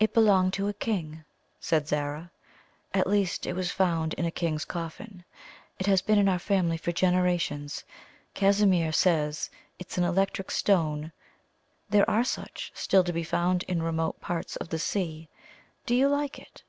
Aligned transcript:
"It 0.00 0.14
belonged 0.14 0.54
to 0.54 0.68
a 0.68 0.72
king," 0.72 1.24
said 1.60 1.86
Zara, 1.86 2.30
"at 2.94 3.06
least, 3.06 3.44
it 3.44 3.52
was 3.52 3.70
found 3.70 4.14
in 4.14 4.24
a 4.24 4.30
king's 4.30 4.64
coffin. 4.64 5.24
It 5.78 5.84
has 5.84 6.00
been 6.00 6.18
in 6.18 6.26
our 6.26 6.38
family 6.38 6.78
for 6.78 6.90
generations. 6.90 7.84
Casimir 8.32 8.92
says 8.92 9.50
it 9.78 9.90
is 9.92 9.98
an 9.98 10.04
electric 10.04 10.50
stone 10.50 11.12
there 11.90 12.08
are 12.08 12.24
such 12.24 12.72
still 12.74 13.04
to 13.04 13.12
be 13.12 13.24
found 13.24 13.64
in 13.64 13.82
remote 13.82 14.22
parts 14.22 14.56
of 14.56 14.70
the 14.70 14.78
sea. 14.78 15.28
Do 15.84 15.94
you 15.94 16.08
like 16.08 16.38
it?" 16.38 16.62